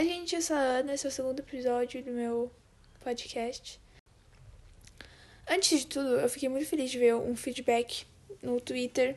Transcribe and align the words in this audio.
Oi, 0.00 0.06
gente, 0.06 0.34
eu 0.34 0.40
sou 0.40 0.56
a 0.56 0.60
Ana, 0.60 0.94
esse 0.94 1.04
é 1.04 1.10
o 1.10 1.12
segundo 1.12 1.40
episódio 1.40 2.02
do 2.02 2.10
meu 2.10 2.50
podcast. 3.04 3.78
Antes 5.46 5.80
de 5.80 5.86
tudo, 5.86 6.18
eu 6.18 6.26
fiquei 6.26 6.48
muito 6.48 6.66
feliz 6.66 6.90
de 6.90 6.98
ver 6.98 7.14
um 7.16 7.36
feedback 7.36 8.06
no 8.42 8.58
Twitter 8.62 9.14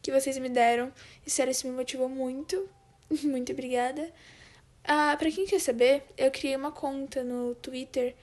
que 0.00 0.12
vocês 0.12 0.38
me 0.38 0.48
deram. 0.48 0.92
E 1.26 1.30
sério, 1.30 1.50
isso 1.50 1.66
me 1.66 1.72
motivou 1.72 2.08
muito. 2.08 2.68
muito 3.24 3.50
obrigada. 3.50 4.08
Ah, 4.84 5.16
pra 5.18 5.32
quem 5.32 5.46
quer 5.46 5.58
saber, 5.58 6.04
eu 6.16 6.30
criei 6.30 6.54
uma 6.54 6.70
conta 6.70 7.24
no 7.24 7.56
Twitter 7.56 8.14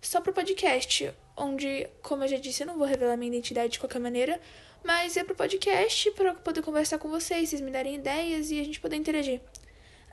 só 0.00 0.20
pro 0.20 0.32
podcast, 0.32 1.14
onde, 1.36 1.88
como 2.02 2.24
eu 2.24 2.28
já 2.28 2.38
disse, 2.38 2.64
eu 2.64 2.66
não 2.66 2.76
vou 2.76 2.88
revelar 2.88 3.16
minha 3.16 3.30
identidade 3.30 3.74
de 3.74 3.78
qualquer 3.78 4.00
maneira, 4.00 4.40
mas 4.82 5.16
é 5.16 5.22
pro 5.22 5.36
podcast 5.36 6.10
para 6.10 6.34
poder 6.34 6.60
conversar 6.62 6.98
com 6.98 7.08
vocês, 7.08 7.50
vocês 7.50 7.60
me 7.60 7.70
darem 7.70 7.94
ideias 7.94 8.50
e 8.50 8.58
a 8.58 8.64
gente 8.64 8.80
poder 8.80 8.96
interagir. 8.96 9.40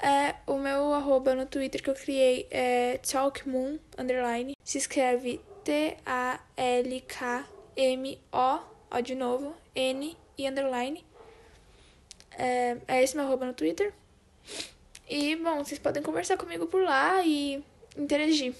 É, 0.02 0.36
o 0.47 0.57
meu 0.57 0.93
arroba 0.93 1.36
no 1.36 1.45
Twitter 1.45 1.84
que 1.84 1.89
eu 1.89 1.93
criei 1.93 2.47
é 2.50 2.97
talkmoon, 3.00 3.78
underline. 3.97 4.54
Se 4.64 4.78
escreve 4.78 5.41
T-A-L-K-M-O, 5.64 6.39
ó 8.91 9.01
de 9.01 9.14
novo, 9.15 9.54
N 9.75 10.18
e 10.38 10.47
underline. 10.47 11.05
É, 12.32 12.77
é 12.88 13.04
esse 13.04 13.15
meu 13.18 13.25
arroba 13.25 13.46
no 13.46 13.54
Twitter. 13.54 13.93
E, 15.10 15.36
bom, 15.36 15.64
vocês 15.64 15.79
podem 15.79 16.02
conversar 16.02 16.38
comigo 16.38 16.66
por 16.68 16.82
lá 16.82 17.21
e 17.25 17.61
interagir. 17.97 18.55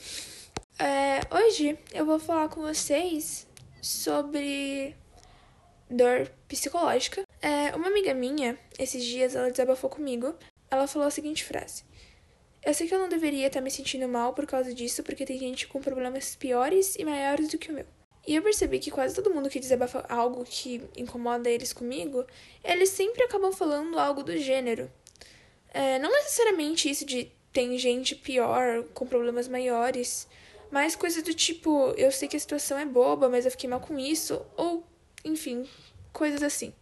É, 0.78 1.22
hoje 1.34 1.80
eu 1.94 2.06
vou 2.06 2.20
falar 2.20 2.50
com 2.50 2.62
vocês 2.62 3.48
sobre 3.82 4.94
dor 5.90 6.30
psicológica. 6.50 7.24
É, 7.42 7.74
uma 7.76 7.88
amiga 7.88 8.14
minha, 8.14 8.58
esses 8.78 9.04
dias, 9.06 9.36
ela 9.36 9.50
desabafou 9.50 9.90
comigo 9.90 10.36
ela 10.72 10.88
falou 10.88 11.08
a 11.08 11.12
seguinte 11.12 11.44
frase: 11.44 11.84
Eu 12.64 12.74
sei 12.74 12.88
que 12.88 12.94
eu 12.94 13.00
não 13.00 13.10
deveria 13.10 13.48
estar 13.48 13.62
me 13.62 13.72
sentindo 13.72 14.08
mal 14.08 14.34
por 14.34 14.46
causa 14.46 14.74
disso, 14.74 15.04
porque 15.04 15.26
tem 15.26 15.38
gente 15.38 15.68
com 15.68 15.82
problemas 15.82 16.36
piores 16.36 16.96
e 16.96 17.06
maiores 17.06 17.50
do 17.50 17.58
que 17.58 17.72
o 17.72 17.74
meu. 17.74 17.86
E 18.28 18.36
eu 18.36 18.44
percebi 18.44 18.80
que 18.80 18.92
quase 18.92 19.16
todo 19.16 19.34
mundo 19.34 19.50
que 19.50 19.60
desabafa 19.60 20.06
algo 20.08 20.44
que 20.46 20.84
incomoda 20.96 21.50
eles 21.50 21.74
comigo, 21.74 22.26
eles 22.64 22.90
sempre 22.90 23.24
acabam 23.24 23.52
falando 23.52 23.98
algo 23.98 24.22
do 24.22 24.38
gênero. 24.38 24.92
É, 25.74 25.98
não 26.00 26.12
necessariamente 26.12 26.90
isso 26.90 27.06
de 27.06 27.32
tem 27.52 27.78
gente 27.78 28.16
pior, 28.16 28.84
com 28.94 29.08
problemas 29.08 29.48
maiores, 29.48 30.28
mas 30.70 30.96
coisas 30.96 31.24
do 31.24 31.34
tipo, 31.34 31.94
eu 31.98 32.12
sei 32.12 32.28
que 32.28 32.38
a 32.38 32.40
situação 32.40 32.78
é 32.78 32.86
boba, 32.86 33.28
mas 33.28 33.46
eu 33.46 33.52
fiquei 33.52 33.70
mal 33.70 33.80
com 33.80 33.98
isso, 33.98 34.46
ou, 34.56 34.86
enfim, 35.26 35.68
coisas 36.14 36.44
assim. 36.44 36.74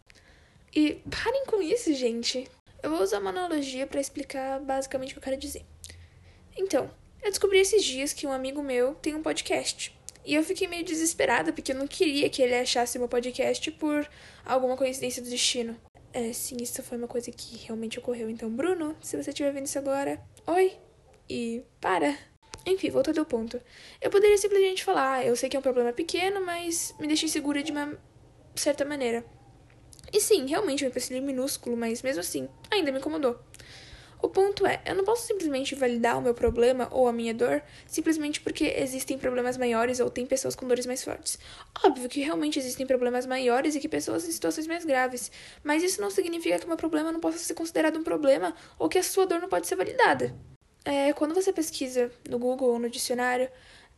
E 0.74 1.00
parem 1.10 1.46
com 1.46 1.62
isso, 1.62 1.92
gente. 1.94 2.46
Eu 2.82 2.90
vou 2.90 3.02
usar 3.02 3.18
uma 3.18 3.30
analogia 3.30 3.86
para 3.86 4.00
explicar 4.00 4.60
basicamente 4.60 5.10
o 5.10 5.12
que 5.14 5.18
eu 5.18 5.22
quero 5.22 5.36
dizer. 5.36 5.64
Então, 6.56 6.90
eu 7.22 7.30
descobri 7.30 7.58
esses 7.58 7.84
dias 7.84 8.12
que 8.12 8.26
um 8.26 8.32
amigo 8.32 8.62
meu 8.62 8.94
tem 8.94 9.14
um 9.14 9.22
podcast. 9.22 9.96
E 10.24 10.34
eu 10.34 10.44
fiquei 10.44 10.68
meio 10.68 10.84
desesperada 10.84 11.52
porque 11.52 11.72
eu 11.72 11.76
não 11.76 11.86
queria 11.86 12.28
que 12.28 12.42
ele 12.42 12.54
achasse 12.54 12.98
meu 12.98 13.08
podcast 13.08 13.70
por 13.72 14.08
alguma 14.44 14.76
coincidência 14.76 15.22
do 15.22 15.30
destino. 15.30 15.76
É, 16.12 16.32
sim, 16.32 16.56
isso 16.60 16.82
foi 16.82 16.98
uma 16.98 17.08
coisa 17.08 17.30
que 17.30 17.56
realmente 17.56 17.98
ocorreu. 17.98 18.30
Então, 18.30 18.50
Bruno, 18.50 18.96
se 19.00 19.16
você 19.16 19.30
estiver 19.30 19.52
vendo 19.52 19.66
isso 19.66 19.78
agora, 19.78 20.20
oi! 20.46 20.76
E 21.28 21.62
para! 21.80 22.16
Enfim, 22.66 22.90
voltando 22.90 23.18
ao 23.18 23.24
ponto. 23.24 23.60
Eu 24.00 24.10
poderia 24.10 24.36
simplesmente 24.36 24.84
falar, 24.84 25.14
ah, 25.14 25.24
eu 25.24 25.34
sei 25.34 25.48
que 25.48 25.56
é 25.56 25.58
um 25.58 25.62
problema 25.62 25.92
pequeno, 25.92 26.44
mas 26.44 26.94
me 27.00 27.06
deixa 27.06 27.24
insegura 27.24 27.62
de 27.62 27.72
uma 27.72 27.98
certa 28.54 28.84
maneira. 28.84 29.24
E 30.12 30.20
sim, 30.20 30.46
realmente 30.46 30.84
um 30.84 30.88
empecilho 30.88 31.22
minúsculo, 31.22 31.76
mas 31.76 32.02
mesmo 32.02 32.20
assim, 32.20 32.48
ainda 32.70 32.90
me 32.90 32.98
incomodou. 32.98 33.38
O 34.20 34.28
ponto 34.28 34.66
é, 34.66 34.82
eu 34.84 34.96
não 34.96 35.04
posso 35.04 35.26
simplesmente 35.26 35.76
validar 35.76 36.18
o 36.18 36.20
meu 36.20 36.34
problema 36.34 36.88
ou 36.90 37.06
a 37.06 37.12
minha 37.12 37.32
dor 37.32 37.62
simplesmente 37.86 38.40
porque 38.40 38.64
existem 38.76 39.16
problemas 39.16 39.56
maiores 39.56 40.00
ou 40.00 40.10
tem 40.10 40.26
pessoas 40.26 40.56
com 40.56 40.66
dores 40.66 40.86
mais 40.86 41.04
fortes. 41.04 41.38
Óbvio 41.84 42.08
que 42.08 42.20
realmente 42.20 42.58
existem 42.58 42.84
problemas 42.84 43.26
maiores 43.26 43.76
e 43.76 43.80
que 43.80 43.88
pessoas 43.88 44.26
em 44.26 44.32
situações 44.32 44.66
mais 44.66 44.84
graves, 44.84 45.30
mas 45.62 45.84
isso 45.84 46.00
não 46.00 46.10
significa 46.10 46.58
que 46.58 46.64
o 46.64 46.68
meu 46.68 46.76
problema 46.76 47.12
não 47.12 47.20
possa 47.20 47.38
ser 47.38 47.54
considerado 47.54 47.96
um 47.96 48.02
problema 48.02 48.54
ou 48.76 48.88
que 48.88 48.98
a 48.98 49.04
sua 49.04 49.24
dor 49.24 49.40
não 49.40 49.48
pode 49.48 49.68
ser 49.68 49.76
validada. 49.76 50.34
É, 50.84 51.12
quando 51.12 51.34
você 51.34 51.52
pesquisa 51.52 52.10
no 52.28 52.40
Google 52.40 52.70
ou 52.70 52.78
no 52.78 52.90
dicionário 52.90 53.48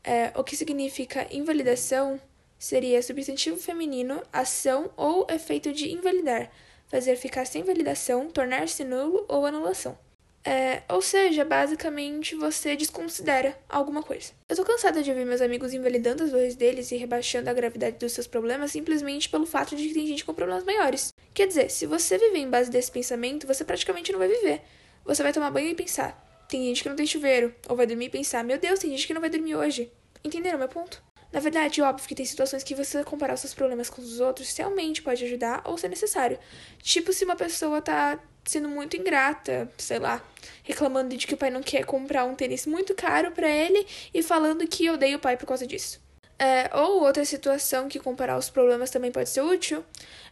é, 0.05 0.33
o 0.37 0.45
que 0.45 0.57
significa 0.57 1.27
invalidação, 1.31 2.21
seria 2.61 3.03
substantivo 3.03 3.57
feminino, 3.57 4.23
ação 4.31 4.91
ou 4.95 5.27
efeito 5.31 5.73
de 5.73 5.91
invalidar, 5.91 6.51
fazer 6.87 7.17
ficar 7.17 7.47
sem 7.47 7.63
validação, 7.63 8.29
tornar-se 8.29 8.85
nulo 8.85 9.25
ou 9.27 9.47
anulação. 9.47 9.99
É, 10.45 10.83
ou 10.89 11.03
seja, 11.03 11.45
basicamente 11.45 12.35
você 12.35 12.77
desconsidera 12.77 13.59
alguma 13.69 14.03
coisa. 14.03 14.33
Eu 14.49 14.57
tô 14.57 14.65
cansada 14.65 15.03
de 15.03 15.11
ouvir 15.11 15.25
meus 15.25 15.41
amigos 15.41 15.75
invalidando 15.75 16.23
as 16.23 16.31
dores 16.31 16.55
deles 16.55 16.91
e 16.93 16.97
rebaixando 16.97 17.49
a 17.49 17.55
gravidade 17.55 17.99
dos 17.99 18.13
seus 18.13 18.27
problemas 18.27 18.73
simplesmente 18.73 19.29
pelo 19.29 19.47
fato 19.47 19.75
de 19.75 19.89
que 19.89 19.95
tem 19.95 20.07
gente 20.07 20.25
com 20.25 20.33
problemas 20.35 20.65
maiores. 20.65 21.13
Quer 21.35 21.47
dizer, 21.47 21.71
se 21.71 21.87
você 21.87 22.19
viver 22.19 22.39
em 22.39 22.51
base 22.51 22.71
desse 22.71 22.91
pensamento, 22.91 23.47
você 23.47 23.65
praticamente 23.65 24.13
não 24.13 24.19
vai 24.19 24.29
viver. 24.29 24.63
Você 25.05 25.23
vai 25.23 25.33
tomar 25.33 25.51
banho 25.51 25.69
e 25.69 25.75
pensar: 25.75 26.47
tem 26.49 26.65
gente 26.65 26.83
que 26.83 26.89
não 26.89 26.97
tem 26.97 27.07
chuveiro. 27.07 27.55
Ou 27.69 27.77
vai 27.77 27.87
dormir 27.87 28.07
e 28.07 28.11
pensar: 28.11 28.45
meu 28.45 28.59
Deus, 28.59 28.81
tem 28.81 28.91
gente 28.91 29.07
que 29.07 29.15
não 29.15 29.21
vai 29.21 29.31
dormir 29.31 29.55
hoje. 29.55 29.93
Entenderam 30.25 30.59
meu 30.59 30.69
ponto? 30.69 31.03
Na 31.33 31.39
verdade, 31.39 31.81
óbvio 31.81 32.09
que 32.09 32.15
tem 32.15 32.27
situações 32.27 32.65
que 32.65 32.75
você 32.75 33.05
comparar 33.05 33.35
os 33.35 33.41
seus 33.41 33.55
problemas 33.55 33.89
com 33.89 34.03
os 34.03 34.19
outros 34.19 34.57
realmente 34.57 35.01
pode 35.01 35.25
ajudar 35.25 35.63
ou 35.65 35.79
ser 35.79 35.89
necessário. 35.89 36.39
Tipo, 36.83 37.13
se 37.13 37.25
uma 37.25 37.37
pessoa 37.37 37.81
tá 37.81 38.19
sendo 38.45 38.69
muito 38.69 38.97
ingrata, 38.97 39.71
sei 39.79 39.99
lá, 39.99 40.23
reclamando 40.65 41.17
de 41.17 41.27
que 41.27 41.35
o 41.35 41.37
pai 41.37 41.51
não 41.51 41.63
quer 41.63 41.85
comprar 41.85 42.25
um 42.25 42.35
tênis 42.35 42.67
muito 42.67 42.95
caro 42.95 43.31
para 43.31 43.49
ele 43.49 43.87
e 44.13 44.23
falando 44.23 44.67
que 44.67 44.91
odeia 44.91 45.17
o 45.17 45.21
pai 45.21 45.37
por 45.37 45.47
causa 45.47 45.67
disso. 45.67 46.01
É, 46.39 46.71
ou 46.75 47.03
outra 47.03 47.23
situação 47.25 47.87
que 47.87 47.99
comparar 47.99 48.39
os 48.39 48.49
problemas 48.49 48.91
também 48.91 49.13
pode 49.13 49.29
ser 49.29 49.43
útil 49.43 49.85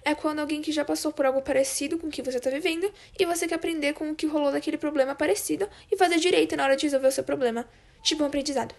é 0.03 0.15
quando 0.15 0.39
alguém 0.39 0.63
que 0.63 0.73
já 0.73 0.83
passou 0.83 1.13
por 1.13 1.27
algo 1.27 1.43
parecido 1.43 1.99
com 1.99 2.07
o 2.07 2.11
que 2.11 2.23
você 2.23 2.39
está 2.39 2.49
vivendo 2.49 2.91
e 3.19 3.27
você 3.27 3.47
quer 3.47 3.57
aprender 3.57 3.93
com 3.93 4.11
o 4.11 4.15
que 4.15 4.27
rolou 4.27 4.51
daquele 4.51 4.79
problema 4.79 5.15
parecido 5.15 5.69
e 5.93 5.99
fazer 5.99 6.17
direito 6.17 6.57
na 6.57 6.65
hora 6.65 6.77
de 6.77 6.87
resolver 6.87 7.09
o 7.09 7.13
seu 7.13 7.25
problema. 7.25 7.69
Tipo 8.03 8.23
um 8.23 8.27
aprendizado. 8.27 8.75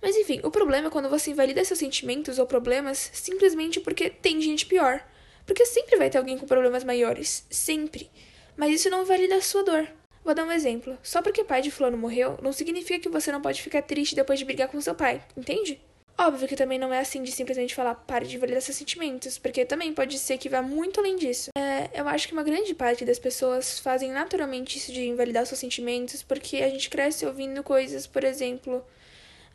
Mas 0.00 0.16
enfim, 0.16 0.40
o 0.44 0.50
problema 0.50 0.88
é 0.88 0.90
quando 0.90 1.08
você 1.08 1.30
invalida 1.30 1.64
seus 1.64 1.78
sentimentos 1.78 2.38
ou 2.38 2.46
problemas 2.46 3.10
simplesmente 3.12 3.80
porque 3.80 4.08
tem 4.10 4.40
gente 4.40 4.66
pior. 4.66 5.02
Porque 5.46 5.64
sempre 5.64 5.96
vai 5.96 6.10
ter 6.10 6.18
alguém 6.18 6.38
com 6.38 6.46
problemas 6.46 6.84
maiores. 6.84 7.46
Sempre. 7.50 8.10
Mas 8.56 8.72
isso 8.72 8.90
não 8.90 9.04
valida 9.04 9.36
a 9.36 9.40
sua 9.40 9.64
dor. 9.64 9.88
Vou 10.24 10.34
dar 10.34 10.44
um 10.44 10.52
exemplo. 10.52 10.98
Só 11.02 11.22
porque 11.22 11.42
pai 11.42 11.62
de 11.62 11.70
fulano 11.70 11.96
morreu, 11.96 12.38
não 12.42 12.52
significa 12.52 13.00
que 13.00 13.08
você 13.08 13.32
não 13.32 13.40
pode 13.40 13.62
ficar 13.62 13.82
triste 13.82 14.14
depois 14.14 14.38
de 14.38 14.44
brigar 14.44 14.68
com 14.68 14.80
seu 14.80 14.94
pai, 14.94 15.22
entende? 15.36 15.80
Óbvio 16.20 16.48
que 16.48 16.56
também 16.56 16.78
não 16.78 16.92
é 16.92 16.98
assim 16.98 17.22
de 17.22 17.30
simplesmente 17.30 17.74
falar 17.74 17.94
pare 17.94 18.26
de 18.26 18.36
validar 18.36 18.60
seus 18.60 18.76
sentimentos, 18.76 19.38
porque 19.38 19.64
também 19.64 19.94
pode 19.94 20.18
ser 20.18 20.36
que 20.36 20.48
vá 20.48 20.60
muito 20.60 20.98
além 20.98 21.14
disso. 21.16 21.50
É, 21.56 21.88
eu 21.98 22.08
acho 22.08 22.26
que 22.26 22.32
uma 22.34 22.42
grande 22.42 22.74
parte 22.74 23.04
das 23.04 23.20
pessoas 23.20 23.78
fazem 23.78 24.10
naturalmente 24.10 24.76
isso 24.76 24.92
de 24.92 25.06
invalidar 25.06 25.46
seus 25.46 25.60
sentimentos, 25.60 26.22
porque 26.22 26.56
a 26.56 26.68
gente 26.68 26.90
cresce 26.90 27.24
ouvindo 27.24 27.62
coisas, 27.62 28.04
por 28.06 28.24
exemplo, 28.24 28.84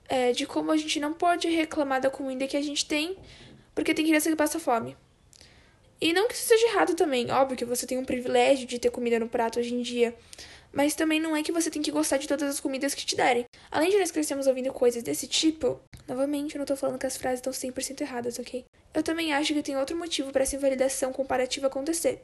é, 0.08 0.32
de 0.32 0.46
como 0.46 0.72
a 0.72 0.78
gente 0.78 1.00
não 1.00 1.14
pode 1.14 1.48
reclamar 1.48 2.02
da 2.02 2.10
comida 2.10 2.48
que 2.48 2.58
a 2.58 2.62
gente 2.62 2.86
tem, 2.86 3.18
porque 3.74 3.94
tem 3.94 4.06
criança 4.06 4.30
que 4.30 4.36
passa 4.36 4.60
fome. 4.60 4.96
E 6.00 6.12
não 6.12 6.28
que 6.28 6.34
isso 6.34 6.48
seja 6.48 6.68
errado 6.68 6.96
também, 6.96 7.32
óbvio 7.32 7.58
que 7.58 7.66
você 7.66 7.88
tem 7.88 7.98
um 7.98 8.06
privilégio 8.06 8.68
de 8.68 8.78
ter 8.78 8.92
comida 8.92 9.20
no 9.20 9.30
prato 9.30 9.60
hoje 9.60 9.74
em 9.74 9.82
dia, 9.82 10.14
mas 10.74 10.96
também 10.96 11.20
não 11.20 11.36
é 11.36 11.44
que 11.44 11.52
você 11.52 11.70
tem 11.70 11.82
que 11.82 11.92
gostar 11.92 12.18
de 12.18 12.28
todas 12.28 12.50
as 12.50 12.60
comidas 12.60 12.94
que 12.94 13.06
te 13.06 13.16
derem. 13.16 13.46
Além 13.72 13.90
de 13.92 13.98
nós 13.98 14.12
crescemos 14.12 14.48
ouvindo 14.48 14.74
coisas 14.74 15.04
desse 15.04 15.28
tipo, 15.28 15.80
novamente 16.08 16.56
eu 16.56 16.60
não 16.60 16.66
tô 16.66 16.76
falando 16.76 17.00
que 17.00 17.06
as 17.06 17.16
frases 17.16 17.40
estão 17.40 17.54
100% 17.54 18.02
erradas, 18.02 18.40
ok? 18.40 18.66
Eu 18.94 19.04
também 19.04 19.34
acho 19.34 19.54
que 19.54 19.64
tem 19.64 19.78
outro 19.78 19.96
motivo 19.96 20.32
para 20.32 20.44
essa 20.44 20.56
invalidação 20.56 21.14
comparativa 21.14 21.68
acontecer: 21.68 22.24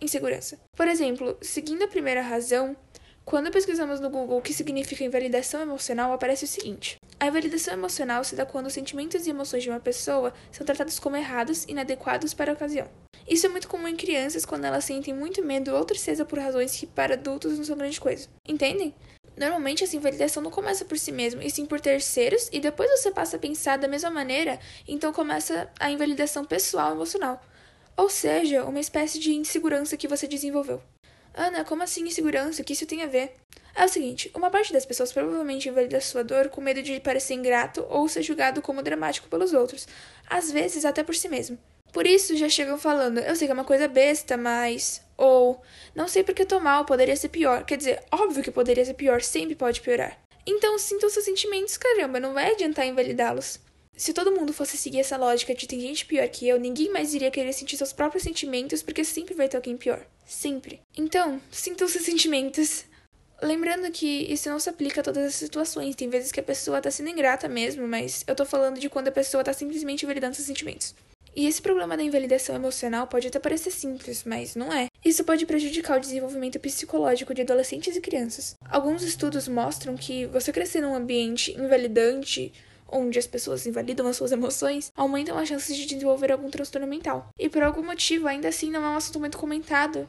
insegurança. 0.00 0.58
Por 0.76 0.88
exemplo, 0.88 1.36
seguindo 1.42 1.82
a 1.82 1.88
primeira 1.88 2.22
razão, 2.22 2.76
quando 3.24 3.50
pesquisamos 3.50 4.00
no 4.00 4.08
Google 4.08 4.38
o 4.38 4.42
que 4.42 4.54
significa 4.54 5.04
invalidação 5.04 5.60
emocional, 5.60 6.12
aparece 6.12 6.44
o 6.44 6.48
seguinte: 6.48 6.96
a 7.20 7.26
invalidação 7.26 7.74
emocional 7.74 8.24
se 8.24 8.34
dá 8.34 8.46
quando 8.46 8.68
os 8.68 8.72
sentimentos 8.72 9.26
e 9.26 9.30
emoções 9.30 9.62
de 9.62 9.68
uma 9.68 9.78
pessoa 9.78 10.32
são 10.50 10.64
tratados 10.64 10.98
como 10.98 11.16
errados 11.16 11.64
e 11.64 11.72
inadequados 11.72 12.32
para 12.32 12.50
a 12.50 12.54
ocasião. 12.54 12.88
Isso 13.28 13.44
é 13.44 13.48
muito 13.50 13.68
comum 13.68 13.86
em 13.86 13.94
crianças 13.94 14.46
quando 14.46 14.64
elas 14.64 14.86
sentem 14.86 15.12
muito 15.12 15.44
medo 15.44 15.74
ou 15.76 15.84
tristeza 15.84 16.24
por 16.24 16.38
razões 16.38 16.74
que 16.74 16.86
para 16.86 17.12
adultos 17.12 17.58
não 17.58 17.64
são 17.64 17.76
grande 17.76 18.00
coisa. 18.00 18.26
Entendem? 18.48 18.94
Normalmente 19.36 19.84
essa 19.84 19.96
invalidação 19.96 20.42
não 20.42 20.50
começa 20.50 20.84
por 20.84 20.98
si 20.98 21.12
mesmo, 21.12 21.42
e 21.42 21.50
sim 21.50 21.66
por 21.66 21.78
terceiros, 21.78 22.48
e 22.52 22.58
depois 22.58 22.90
você 22.90 23.10
passa 23.10 23.36
a 23.36 23.38
pensar 23.38 23.76
da 23.76 23.86
mesma 23.86 24.10
maneira, 24.10 24.58
então 24.88 25.12
começa 25.12 25.70
a 25.78 25.90
invalidação 25.90 26.44
pessoal 26.44 26.92
emocional. 26.92 27.40
Ou 27.98 28.08
seja, 28.08 28.64
uma 28.64 28.80
espécie 28.80 29.18
de 29.18 29.34
insegurança 29.34 29.96
que 29.96 30.08
você 30.08 30.26
desenvolveu. 30.26 30.82
Ana, 31.34 31.64
como 31.64 31.82
assim 31.82 32.06
insegurança? 32.06 32.62
O 32.62 32.64
que 32.64 32.72
isso 32.72 32.86
tem 32.86 33.02
a 33.02 33.06
ver? 33.06 33.34
É 33.74 33.84
o 33.84 33.88
seguinte, 33.88 34.30
uma 34.34 34.50
parte 34.50 34.72
das 34.72 34.84
pessoas 34.84 35.12
provavelmente 35.12 35.68
invalida 35.68 36.00
sua 36.00 36.24
dor 36.24 36.48
com 36.48 36.60
medo 36.60 36.82
de 36.82 37.00
parecer 37.00 37.34
ingrato 37.34 37.86
ou 37.88 38.08
ser 38.08 38.22
julgado 38.22 38.60
como 38.60 38.82
dramático 38.82 39.28
pelos 39.28 39.52
outros, 39.52 39.86
às 40.28 40.50
vezes 40.50 40.84
até 40.84 41.02
por 41.02 41.14
si 41.14 41.28
mesmo. 41.28 41.58
Por 41.92 42.06
isso 42.06 42.36
já 42.36 42.48
chegam 42.48 42.78
falando, 42.78 43.18
eu 43.18 43.34
sei 43.34 43.48
que 43.48 43.52
é 43.52 43.54
uma 43.54 43.64
coisa 43.64 43.88
besta, 43.88 44.36
mas. 44.36 45.02
Ou, 45.16 45.60
não 45.94 46.06
sei 46.06 46.22
porque 46.22 46.44
tô 46.44 46.60
mal, 46.60 46.84
poderia 46.84 47.16
ser 47.16 47.28
pior. 47.28 47.64
Quer 47.64 47.76
dizer, 47.76 48.02
óbvio 48.12 48.42
que 48.42 48.50
poderia 48.50 48.84
ser 48.84 48.94
pior, 48.94 49.20
sempre 49.22 49.56
pode 49.56 49.80
piorar. 49.80 50.18
Então 50.46 50.78
sintam 50.78 51.10
seus 51.10 51.24
sentimentos, 51.24 51.76
caramba, 51.76 52.20
não 52.20 52.32
vai 52.32 52.52
adiantar 52.52 52.86
invalidá-los. 52.86 53.60
Se 53.96 54.14
todo 54.14 54.32
mundo 54.32 54.52
fosse 54.52 54.78
seguir 54.78 55.00
essa 55.00 55.16
lógica 55.16 55.54
de 55.54 55.66
tem 55.66 55.78
gente 55.78 56.06
pior 56.06 56.26
que 56.28 56.48
eu, 56.48 56.58
ninguém 56.58 56.90
mais 56.90 57.12
iria 57.12 57.30
querer 57.30 57.52
sentir 57.52 57.76
seus 57.76 57.92
próprios 57.92 58.22
sentimentos, 58.22 58.82
porque 58.82 59.04
sempre 59.04 59.34
vai 59.34 59.46
ter 59.46 59.58
alguém 59.58 59.76
pior. 59.76 60.06
Sempre. 60.24 60.80
Então, 60.96 61.38
sintam 61.50 61.86
seus 61.86 62.04
sentimentos. 62.04 62.84
Lembrando 63.42 63.90
que 63.90 64.06
isso 64.32 64.48
não 64.50 64.58
se 64.58 64.68
aplica 64.68 65.00
a 65.00 65.04
todas 65.04 65.24
as 65.24 65.34
situações. 65.34 65.96
Tem 65.96 66.08
vezes 66.10 66.30
que 66.30 66.40
a 66.40 66.42
pessoa 66.42 66.80
tá 66.80 66.90
sendo 66.90 67.08
ingrata 67.08 67.48
mesmo, 67.48 67.86
mas 67.88 68.22
eu 68.26 68.34
tô 68.34 68.44
falando 68.44 68.78
de 68.78 68.88
quando 68.90 69.08
a 69.08 69.12
pessoa 69.12 69.42
tá 69.42 69.52
simplesmente 69.52 70.04
validando 70.04 70.34
seus 70.34 70.46
sentimentos. 70.46 70.94
E 71.34 71.46
esse 71.46 71.62
problema 71.62 71.96
da 71.96 72.02
invalidação 72.02 72.54
emocional 72.54 73.06
pode 73.06 73.28
até 73.28 73.38
parecer 73.38 73.70
simples, 73.70 74.24
mas 74.24 74.56
não 74.56 74.72
é. 74.72 74.88
Isso 75.04 75.24
pode 75.24 75.46
prejudicar 75.46 75.96
o 75.96 76.00
desenvolvimento 76.00 76.58
psicológico 76.58 77.32
de 77.32 77.42
adolescentes 77.42 77.96
e 77.96 78.00
crianças. 78.00 78.56
Alguns 78.68 79.02
estudos 79.02 79.46
mostram 79.46 79.96
que 79.96 80.26
você 80.26 80.52
crescer 80.52 80.80
num 80.80 80.94
ambiente 80.94 81.52
invalidante 81.52 82.52
onde 82.92 83.18
as 83.18 83.26
pessoas 83.26 83.64
invalidam 83.66 84.08
as 84.08 84.16
suas 84.16 84.32
emoções, 84.32 84.92
aumentam 84.96 85.38
as 85.38 85.48
chances 85.48 85.76
de 85.76 85.86
desenvolver 85.86 86.32
algum 86.32 86.50
transtorno 86.50 86.88
mental. 86.88 87.28
E 87.38 87.48
por 87.48 87.62
algum 87.62 87.84
motivo, 87.84 88.26
ainda 88.26 88.48
assim, 88.48 88.70
não 88.70 88.84
é 88.84 88.88
um 88.88 88.96
assunto 88.96 89.20
muito 89.20 89.38
comentado 89.38 90.08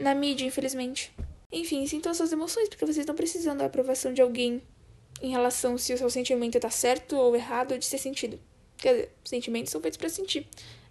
na 0.00 0.14
mídia, 0.14 0.44
infelizmente. 0.44 1.12
Enfim, 1.50 1.86
sintam 1.86 2.10
as 2.10 2.18
suas 2.18 2.32
emoções, 2.32 2.68
porque 2.68 2.84
vocês 2.84 2.98
estão 2.98 3.14
precisando 3.14 3.58
da 3.58 3.66
aprovação 3.66 4.12
de 4.12 4.20
alguém 4.20 4.62
em 5.22 5.30
relação 5.30 5.78
se 5.78 5.92
o 5.94 5.98
seu 5.98 6.10
sentimento 6.10 6.56
está 6.56 6.70
certo 6.70 7.16
ou 7.16 7.34
errado 7.34 7.78
de 7.78 7.84
ser 7.84 7.98
sentido. 7.98 8.38
Quer 8.76 8.92
dizer, 8.92 9.14
sentimentos 9.24 9.72
são 9.72 9.80
feitos 9.80 9.96
para 9.96 10.08
sentir. 10.08 10.46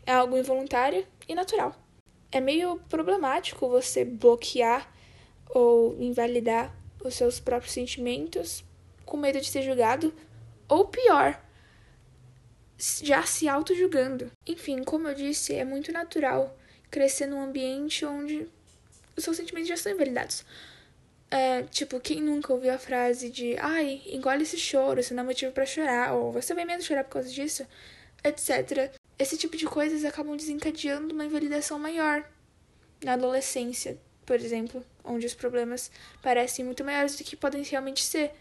É 0.05 0.13
algo 0.13 0.37
involuntário 0.37 1.05
e 1.27 1.35
natural. 1.35 1.75
É 2.31 2.41
meio 2.41 2.77
problemático 2.89 3.69
você 3.69 4.03
bloquear 4.03 4.91
ou 5.49 5.95
invalidar 6.01 6.75
os 7.03 7.13
seus 7.13 7.39
próprios 7.39 7.73
sentimentos 7.73 8.63
com 9.05 9.15
medo 9.15 9.39
de 9.39 9.47
ser 9.47 9.61
julgado 9.61 10.13
ou 10.67 10.85
pior, 10.85 11.41
já 13.01 13.23
se 13.23 13.47
auto-julgando. 13.47 14.29
Enfim, 14.45 14.83
como 14.83 15.07
eu 15.07 15.15
disse, 15.15 15.55
é 15.55 15.63
muito 15.63 15.91
natural 15.91 16.57
crescer 16.91 17.27
num 17.27 17.41
ambiente 17.41 18.05
onde 18.05 18.49
seus 19.23 19.37
sentimentos 19.37 19.67
já 19.69 19.77
são 19.77 19.91
invalidados. 19.91 20.45
É, 21.29 21.63
tipo, 21.63 21.99
quem 21.99 22.21
nunca 22.21 22.53
ouviu 22.53 22.73
a 22.73 22.77
frase 22.77 23.29
de 23.29 23.57
ai, 23.59 24.01
engole 24.07 24.43
esse 24.43 24.57
choro, 24.57 24.99
isso 24.99 25.13
não 25.13 25.23
é 25.23 25.25
motivo 25.25 25.51
para 25.51 25.65
chorar, 25.65 26.13
ou 26.13 26.31
você 26.31 26.53
vai 26.53 26.63
mesmo 26.65 26.83
chorar 26.83 27.03
por 27.03 27.11
causa 27.13 27.29
disso, 27.29 27.67
etc. 28.23 28.91
Esse 29.19 29.37
tipo 29.37 29.57
de 29.57 29.65
coisas 29.65 30.05
acabam 30.05 30.37
desencadeando 30.37 31.13
uma 31.13 31.25
invalidação 31.25 31.77
maior 31.77 32.23
na 33.03 33.13
adolescência, 33.13 33.97
por 34.25 34.37
exemplo, 34.37 34.85
onde 35.03 35.25
os 35.25 35.33
problemas 35.33 35.91
parecem 36.21 36.63
muito 36.63 36.83
maiores 36.83 37.15
do 37.17 37.23
que 37.23 37.35
podem 37.35 37.63
realmente 37.63 38.03
ser 38.03 38.31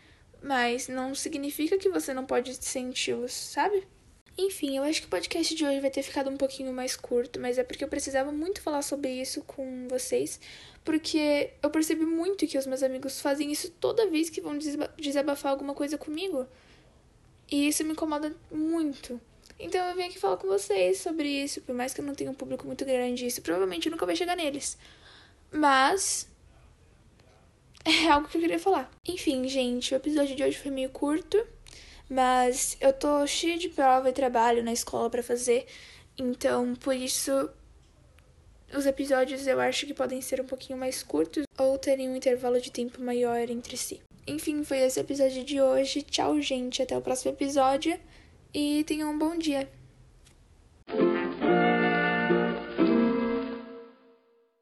mas 0.43 0.88
não 0.88 1.14
significa 1.14 1.78
que 1.78 1.88
você 1.88 2.12
não 2.14 2.25
pode 2.25 2.55
senti-los, 2.55 3.32
sabe? 3.32 3.87
Enfim, 4.38 4.77
eu 4.77 4.83
acho 4.83 5.00
que 5.00 5.06
o 5.06 5.11
podcast 5.11 5.55
de 5.55 5.65
hoje 5.65 5.81
vai 5.81 5.91
ter 5.91 6.03
ficado 6.03 6.29
um 6.29 6.37
pouquinho 6.37 6.71
mais 6.71 6.94
curto, 6.94 7.41
mas 7.41 7.56
é 7.56 7.65
porque 7.65 7.83
eu 7.83 7.88
precisava 7.88 8.31
muito 8.31 8.61
falar 8.61 8.83
sobre 8.83 9.11
isso 9.11 9.43
com 9.43 9.88
vocês, 9.88 10.38
porque 10.85 11.53
eu 11.62 11.71
percebi 11.71 12.05
muito 12.05 12.47
que 12.47 12.59
os 12.59 12.67
meus 12.67 12.83
amigos 12.83 13.19
fazem 13.19 13.50
isso 13.50 13.71
toda 13.81 14.11
vez 14.11 14.29
que 14.29 14.43
vão 14.43 14.59
desabafar 14.99 15.53
alguma 15.53 15.73
coisa 15.73 15.97
comigo. 15.97 16.47
E 17.50 17.69
isso 17.69 17.83
me 17.83 17.93
incomoda 17.93 18.37
muito. 18.50 19.19
Então 19.59 19.83
eu 19.88 19.97
vim 19.97 20.03
aqui 20.03 20.19
falar 20.19 20.37
com 20.37 20.47
vocês 20.47 20.99
sobre 20.99 21.29
isso, 21.29 21.62
por 21.62 21.75
mais 21.75 21.94
que 21.94 22.03
eu 22.03 22.05
não 22.05 22.15
tenha 22.15 22.31
um 22.31 22.35
público 22.35 22.67
muito 22.67 22.85
grande, 22.85 23.27
isso 23.27 23.41
provavelmente 23.41 23.88
nunca 23.88 24.05
vai 24.05 24.15
chegar 24.15 24.37
neles. 24.37 24.77
Mas 25.50 26.29
é 27.85 28.09
algo 28.09 28.29
que 28.29 28.37
eu 28.37 28.41
queria 28.43 28.59
falar. 28.59 28.91
Enfim, 29.09 29.49
gente, 29.49 29.94
o 29.94 29.97
episódio 29.97 30.37
de 30.37 30.43
hoje 30.43 30.59
foi 30.59 30.71
meio 30.71 30.91
curto, 30.91 31.43
mas 32.08 32.76
eu 32.81 32.93
tô 32.93 33.26
cheia 33.26 33.58
de 33.58 33.69
prova 33.69 34.08
e 34.08 34.12
trabalho 34.12 34.62
na 34.62 34.73
escola 34.73 35.11
para 35.11 35.23
fazer, 35.23 35.67
então 36.19 36.75
por 36.75 36.94
isso 36.94 37.50
os 38.75 38.87
episódios 38.87 39.47
eu 39.47 39.61
acho 39.61 39.87
que 39.87 39.94
podem 39.94 40.20
ser 40.20 40.41
um 40.41 40.47
pouquinho 40.47 40.79
mais 40.79 41.03
curtos 41.03 41.44
ou 41.58 41.79
terem 41.79 42.08
um 42.08 42.17
intervalo 42.17 42.61
de 42.61 42.70
tempo 42.70 43.00
maior 43.00 43.49
entre 43.49 43.76
si. 43.76 44.00
Enfim, 44.26 44.64
foi 44.64 44.79
esse 44.79 44.99
episódio 44.99 45.44
de 45.44 45.61
hoje. 45.61 46.03
Tchau, 46.03 46.41
gente. 46.41 46.82
Até 46.82 46.97
o 46.97 47.00
próximo 47.00 47.32
episódio 47.32 47.97
e 48.52 48.82
tenham 48.85 49.11
um 49.11 49.19
bom 49.19 49.38
dia. 49.38 49.69